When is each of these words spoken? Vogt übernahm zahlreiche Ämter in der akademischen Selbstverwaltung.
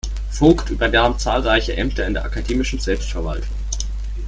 Vogt 0.31 0.71
übernahm 0.71 1.19
zahlreiche 1.19 1.77
Ämter 1.77 2.07
in 2.07 2.15
der 2.15 2.25
akademischen 2.25 2.79
Selbstverwaltung. 2.79 3.47